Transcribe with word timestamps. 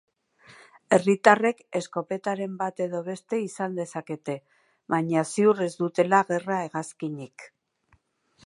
Herritarrek 0.95 1.59
eskopetaren 1.79 2.55
bat 2.63 2.81
edo 2.87 3.03
beste 3.09 3.41
izan 3.49 3.77
dezakete, 3.81 4.37
baina 4.95 5.25
ziur 5.35 5.65
ez 5.67 5.71
dutela 5.83 6.27
gerra-hegazkinik. 6.35 7.51